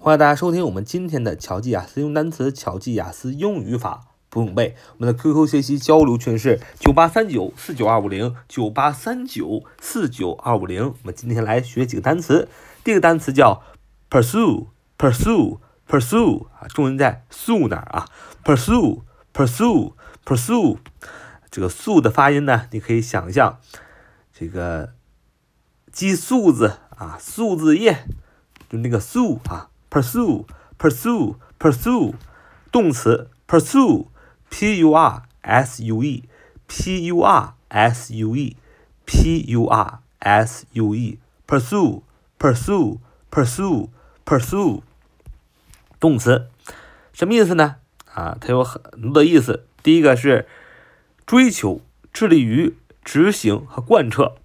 [0.00, 4.76] 欢迎大家收听我们今天的巧记雅思用单词、巧记雅思用语法不用背。
[4.96, 10.86] 我们的 QQ 学习交流群是九八三九四九二五零九八三九四九二五零。
[10.86, 12.48] 我们今天来学几个单词，
[12.84, 13.64] 第一个单词叫
[14.08, 18.06] pursue，pursue，pursue 啊，重音在 sue 那儿啊
[18.44, 20.78] ，pursue，pursue，pursue。
[21.50, 23.58] 这个 sue 的发音呢，你可以想象
[24.32, 24.92] 这个
[25.90, 28.04] 鸡素子啊，素字叶，
[28.70, 29.70] 就那个 SU 啊。
[29.90, 30.44] Pursue,
[30.78, 32.14] pursue, pursue，
[32.70, 34.06] 动词 pursue,
[34.50, 36.24] p u r s u e,
[36.66, 38.56] p u r s u e,
[39.06, 42.02] p u r s u e, pursue,
[42.38, 42.98] pursue,
[43.30, 43.88] pursue,
[44.24, 44.82] pursue，
[45.98, 46.48] 动词
[47.12, 47.76] 什么意思呢？
[48.14, 49.66] 啊，它有很多的意思。
[49.82, 50.46] 第一个是
[51.26, 51.80] 追求、
[52.12, 54.36] 致力于执行和贯彻。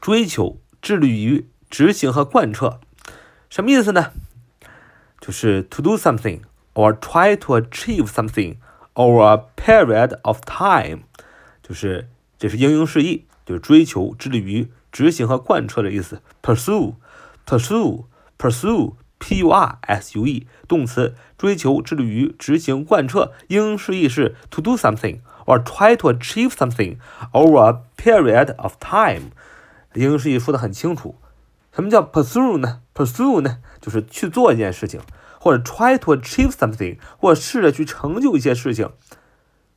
[0.00, 2.80] 追求、致力于执行和贯彻。
[3.51, 4.11] 什么意思呢？
[5.19, 6.41] 就是 to do something
[6.73, 8.57] or try to achieve something
[8.93, 11.01] over a period of time，
[11.63, 16.21] 就是这是英英释义，就是追求、致力于执行和贯彻的意思。
[16.43, 23.31] pursue，pursue，pursue，p u r s u e，动词，追求、致力于执行、贯彻。
[23.47, 26.97] 英英释义是 to do something or try to achieve something
[27.31, 29.31] over a period of time。
[29.95, 31.15] 英英释义说的很清楚。
[31.72, 35.00] 什么叫 pursue 呢？pursue 呢，就是去做一件事情，
[35.40, 38.90] 或者 try to achieve something，或者试着去成就一些事情，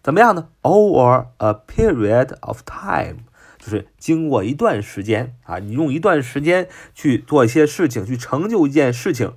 [0.00, 3.24] 怎么样呢？Over a period of time，
[3.58, 9.34] 就是经过一段时间啊，你用一段时间去做一些事情，去成就一件事情，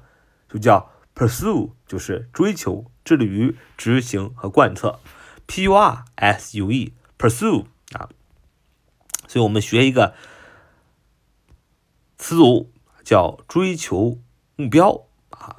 [0.48, 5.00] 就叫 pursue，就是追求、致力于执行和贯彻。
[5.48, 8.10] P U R S U E，pursue 啊，
[9.28, 10.14] 所以我们学一个。
[12.24, 12.72] 词组
[13.04, 14.18] 叫追求
[14.56, 15.58] 目标啊，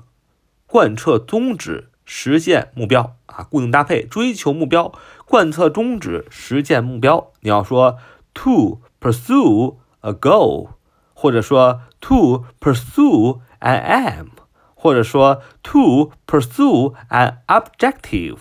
[0.67, 4.91] 贯彻宗旨，实现目标啊，固定搭配，追求目标，
[5.27, 7.31] 贯彻宗旨，实现目标。
[7.41, 7.99] 你要说
[8.33, 10.71] to pursue a goal，
[11.13, 14.29] 或者说 to pursue an aim，
[14.75, 18.39] 或者说 to pursue an objective，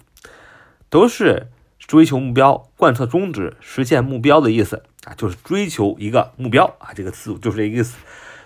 [0.90, 4.84] 都是追求目标，贯彻宗旨，实现目标的意思。
[5.06, 7.98] 啊，就是追求一个目标啊，这个词就是这个意思。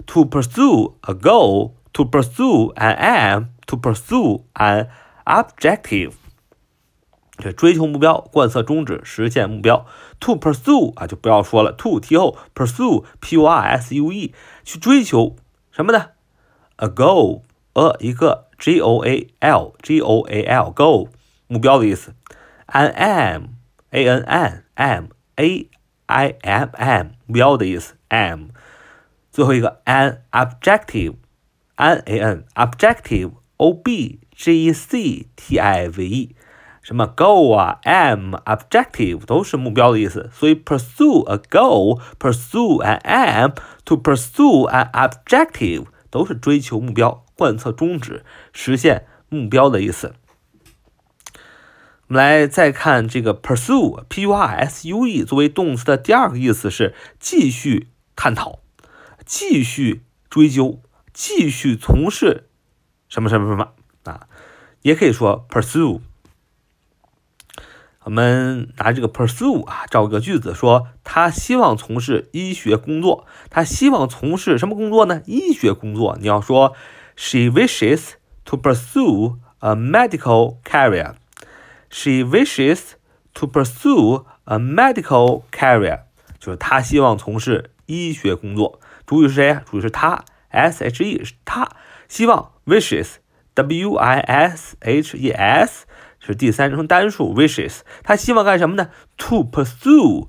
[0.08, 4.88] To pursue a goal, to pursue an aim, to pursue an
[5.26, 6.14] objective，
[7.38, 9.86] 这追求目标，贯彻宗旨，实现目标。
[10.20, 11.72] To pursue 啊，就不要说了。
[11.74, 15.36] To T 后 pursue P U R S U E 去追求
[15.72, 16.10] 什么呢
[16.78, 21.10] ？A goal，a 一个 G O A L G O A L goal
[21.48, 22.16] 目标的意思。
[22.68, 23.50] An aim
[23.92, 25.70] A N N M A
[26.07, 28.49] I M M 目标的意思，M，
[29.31, 36.37] 最后一个 an objective，N A N objective O B J E C T I V E，
[36.83, 50.15] 什么 goal 啊，M objective 都是目标的意思，所以 pursue a goal，pursue an aim，to pursue an objective 都是追求目标，贯彻宗旨，实现目标的意思。
[52.10, 58.60] 我们来再看这个 pursue，p u r s u e 作为动词的第二个意思是继续探讨、
[59.26, 60.80] 继续追究、
[61.14, 62.48] 继续从事
[63.10, 63.74] 什么什么什么
[64.06, 64.28] 啊，
[64.84, 66.00] 也可以说 pursue。
[68.04, 73.28] 我们拿这个 pursue 啊，造一个句子，说他希望从事医学工作。
[73.50, 75.22] 他希望从事什么工作呢？
[75.26, 76.18] 医学工作。
[76.22, 76.74] 你要说
[77.18, 78.12] she wishes
[78.46, 81.16] to pursue a medical career。
[81.91, 82.93] She wishes
[83.35, 86.01] to pursue a medical career，
[86.39, 88.81] 就是她希望从事医学工作。
[89.07, 89.63] 主语是谁呀？
[89.67, 91.69] 主语是她，S H E 是她，
[92.09, 95.87] 希望 wishes，W I S H E S
[96.19, 98.89] 是第三人称单数 wishes，她希望干什么呢？
[99.19, 100.29] To pursue，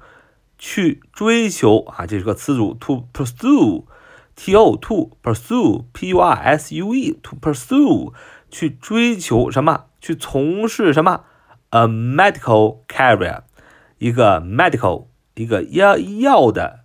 [0.57, 8.13] 去追求啊，这是个词组，to pursue，T O to pursue，P U R S U E，to pursue，
[8.50, 9.86] 去追求什么？
[10.01, 11.24] 去从事什么
[11.70, 13.43] ？A medical career，
[13.99, 16.81] 一个 medical，一个药药的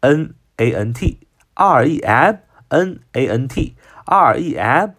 [0.00, 2.38] n a n t，r e m
[2.70, 4.94] n a n t，r e m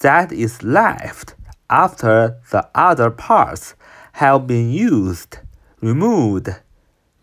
[0.00, 1.35] that is left。
[1.67, 3.71] after the other parts
[4.13, 5.39] have been used,
[5.79, 6.55] removed,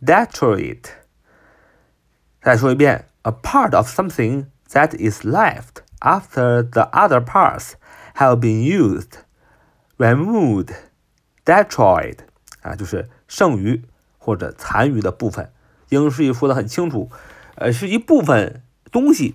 [0.03, 0.85] destroyed.
[2.41, 7.73] 再说一遍，a part of something that is left after the other parts
[8.15, 9.19] have been used,
[9.99, 10.75] removed,
[11.44, 12.19] destroyed，
[12.62, 13.82] 啊，就是剩余
[14.17, 15.53] 或者残余的部分。
[15.91, 17.11] 英式也说的很清楚，
[17.56, 19.35] 呃，是一部分东西。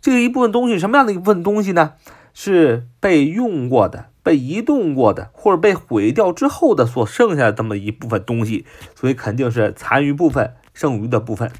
[0.00, 1.94] 这个一部分东西什么样的一部分东西呢？
[2.32, 4.06] 是被用过的。
[4.23, 8.65] 被移动过的或者被毁掉之后的所剩下的这么一部分东西，
[8.95, 11.51] 所以肯定是残余部分、剩余的部分。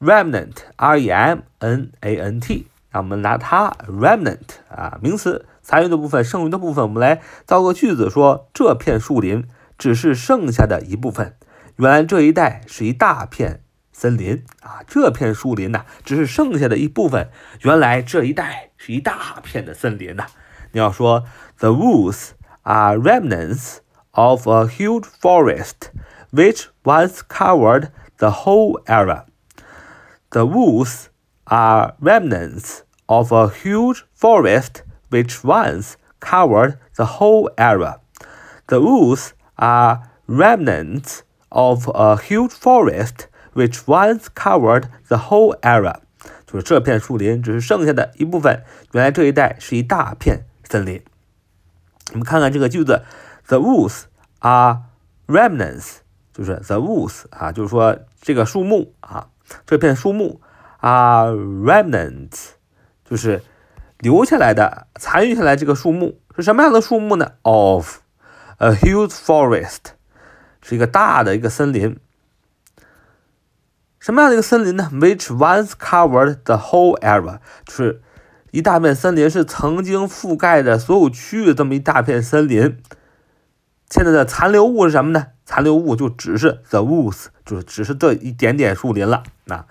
[0.00, 4.38] remnant，r-e-m-n-a-n-t，让我们拿它 remnant
[4.68, 6.84] 啊，名词，残余的部分、剩余的部分。
[6.84, 9.44] 我们来造个句子，说这片树林
[9.76, 11.34] 只是剩下的一部分。
[11.76, 13.60] 原来这一带是一大片
[13.92, 17.30] 森林啊，这片树林呐，只是剩下的一部分。
[17.62, 20.26] 原来这一带是一大片的森林呐。
[20.71, 21.23] 你要说
[21.59, 22.31] the woods
[22.63, 23.77] are remnants
[24.11, 25.91] of a huge forest
[26.31, 29.25] which once covered the whole area.
[30.31, 31.09] The woods
[31.45, 37.99] are remnants of a huge forest which once covered the whole area.
[38.67, 45.99] The woods are remnants of a huge forest which once covered the whole area.
[46.47, 48.63] 就是这片树林只是剩下的一部分，
[48.93, 51.02] 原来这一带是一大片 森林。
[52.12, 53.02] 我们看看这个句子
[53.46, 54.04] ，The woods
[54.40, 54.82] are
[55.26, 55.96] remnants，
[56.32, 59.28] 就是 the woods 啊，就是说这个树木啊，
[59.66, 60.40] 这片树木
[60.80, 62.50] are remnants，
[63.04, 63.42] 就是
[63.98, 67.98] 留下来的、残余下来这个树木是什么样的树木呢？Of
[68.58, 69.92] a huge forest，
[70.62, 71.98] 是一个大的一个森林。
[73.98, 78.02] 什么样的一个森林呢？Which once covered the whole area，就是。
[78.50, 82.78] 一大片森林是曾经覆盖着所有区域这么一大片森林，
[83.90, 85.26] 现在的残留物是什么呢？
[85.44, 89.66] 残留物就只是 the woods，就是只是这一点点树林了啊。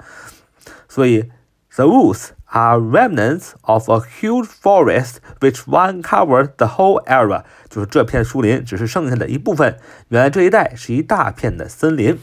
[0.88, 1.30] 所以
[1.76, 9.78] the woods are remnants of a huge forest which once covered the whole area，就是这片树林只是剩下的一部分。
[10.10, 12.18] 原来这一带是一大片的森林。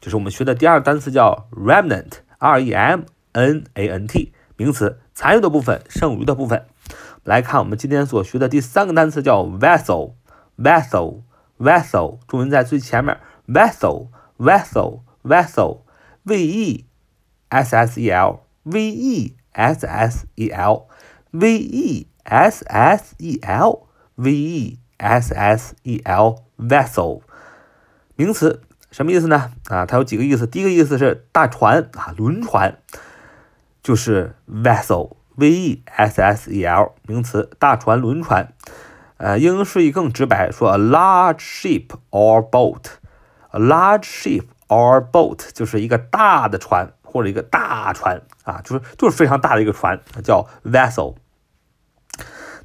[0.00, 5.00] 就是我们学的第二单词叫 remnant，r-e-m-n-a-n-t，名词。
[5.16, 6.66] 残余的部分，剩余的部分。
[7.24, 13.18] 来看我们今天所学的第三个单词叫 vessel，vessel，vessel，中文在最前面
[13.48, 16.84] ，vessel，vessel，vessel，v e
[17.48, 24.78] s s e l，v e s s e l，v e s s e l，v e
[24.98, 27.22] s s e l，vessel，
[28.16, 29.50] 名词，什么意思呢？
[29.70, 30.46] 啊，它有几个意思。
[30.46, 32.76] 第一个意思是大船啊，轮船。
[33.86, 38.52] 就是 vessel，v e s s e l，名词，大船、轮船。
[39.18, 51.14] 呃，英释义更直白，说 a large ship or boat，a large ship or boat 就是一个大的船或者一个大船啊，就是就是非常大的一个船，叫 vessel。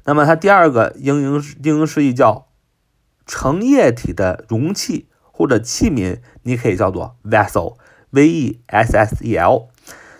[0.02, 2.48] 那么它第二个英英英释义叫
[3.28, 9.68] 盛液体的容器或者器皿，你可以叫做 vessel，v e s s e l。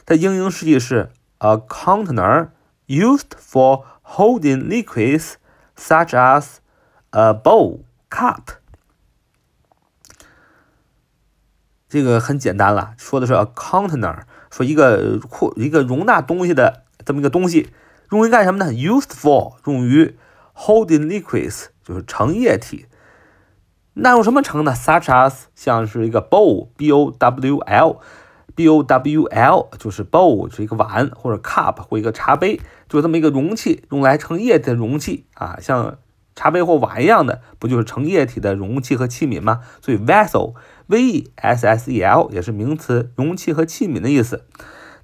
[0.04, 2.48] 它英英释义是 a container
[2.86, 5.34] used for holding liquids
[5.76, 6.56] such as
[7.10, 7.80] a bowl,
[8.10, 8.56] cup。
[11.88, 17.70] 这个很简单了，说的是 a container，说一个库一个容纳东西的这么一个东西，
[18.10, 20.18] 用于干什么呢？Used for 用于
[20.54, 22.86] holding liquids，就是盛液体。
[23.94, 28.00] 那用什么盛呢？Such as 像是一个 bowl，b o w l。
[28.54, 35.98] B o w l 就是 bowl 是一个碗或者 cup 或一个茶杯，就这么一个容器，用来盛液体的容器啊，像
[36.34, 39.60] 茶杯或碗一样的，不就是盛液体的容器和器皿吗？
[39.80, 40.54] 所以 vessel
[40.86, 44.44] v e s s e l 也是名词，容器和器皿的意思。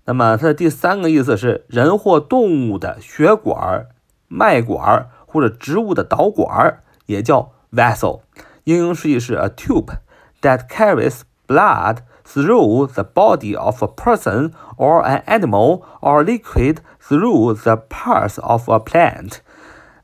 [0.07, 3.89] 那么它的第三个意思是人或动物的血管、
[4.27, 8.21] 脉管或者植物的导管，也叫 vessel。
[8.65, 9.99] 应用释义是 a tube
[10.41, 11.99] that carries blood
[12.31, 18.69] through the body of a person or an animal or liquid through the parts of
[18.69, 19.39] a plant。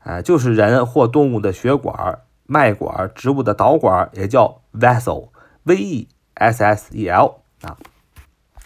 [0.03, 7.77] 啊，就是人或动物的血管、脉管、植物的导管，也叫 vessel，v e s s e l 啊。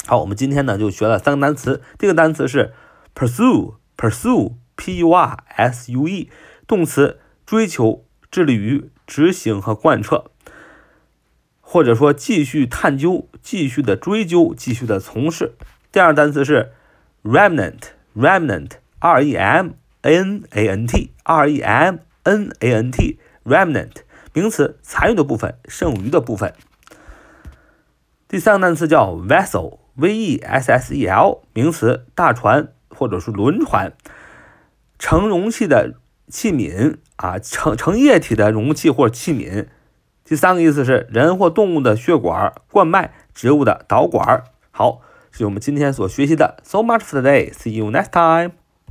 [0.06, 1.82] 好，我们今天呢就学了三个单词。
[1.98, 2.74] 第一个单词是
[3.16, 6.30] pursue，pursue，p u r s u e，
[6.68, 10.26] 动词，追求、致力于、执行和贯彻，
[11.62, 15.54] 或者说继续探究、继续的追究、继续的从事。
[15.92, 16.72] 第二个单词是
[17.24, 23.92] remnant，remnant，r e m n a n t，r e m n a n t，remnant，
[24.34, 26.54] 名词，残余的部分、剩余的部分。
[28.28, 29.80] 第三个单词叫 vessel。
[29.96, 33.92] v e s s e l 名词，大船或者是轮船，
[34.98, 35.96] 盛容器的
[36.30, 39.68] 器皿啊，盛盛液体的容器或者器皿。
[40.24, 44.44] 第三个意思是人或动物的血管、冠脉、植物的导管。
[44.70, 45.00] 好，
[45.32, 46.58] 是我们今天所学习的。
[46.62, 47.54] So much for today.
[47.54, 48.59] See you next time.